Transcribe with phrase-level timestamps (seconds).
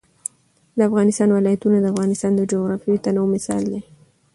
[0.77, 3.81] د افغانستان ولايتونه د افغانستان د جغرافیوي تنوع مثال دی.